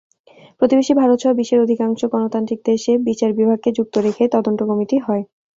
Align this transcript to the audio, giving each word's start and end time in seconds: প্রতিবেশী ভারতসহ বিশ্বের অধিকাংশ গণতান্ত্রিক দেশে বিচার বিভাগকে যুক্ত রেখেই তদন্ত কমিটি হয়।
প্রতিবেশী 0.59 0.93
ভারতসহ 0.95 1.31
বিশ্বের 1.33 1.63
অধিকাংশ 1.65 2.01
গণতান্ত্রিক 2.13 2.59
দেশে 2.65 2.91
বিচার 3.07 3.31
বিভাগকে 3.33 3.69
যুক্ত 3.77 3.95
রেখেই 4.05 4.29
তদন্ত 4.35 4.59
কমিটি 4.69 4.97
হয়। 4.99 5.23